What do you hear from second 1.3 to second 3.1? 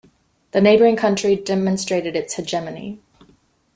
demonstrated its hegemony.